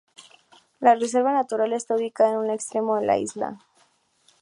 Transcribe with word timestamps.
La 0.79 0.95
Reserva 0.95 1.31
Natural 1.31 1.73
está 1.73 1.93
ubicada 1.95 2.31
en 2.31 2.37
un 2.39 2.49
extremo 2.49 2.95
de 2.95 3.05
la 3.05 3.19
isla. 3.19 3.59